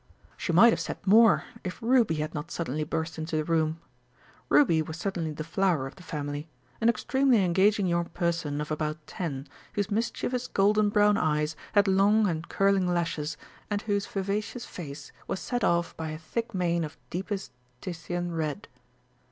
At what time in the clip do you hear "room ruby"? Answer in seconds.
3.43-4.81